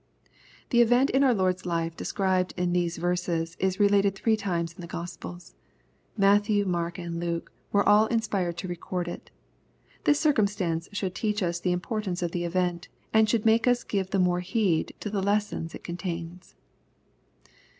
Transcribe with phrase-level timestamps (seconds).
[0.71, 4.81] The event in our Lord's life described in these verses is related three times in
[4.81, 5.53] the Gk)spels.
[6.17, 9.29] Mat thew, M ark, and Luk e were all inspired to record it.
[10.05, 14.09] This circumstance should teach us the importance of the event, and should make us" give
[14.09, 16.55] th^jaoxe heeJ^o the lessons it contains.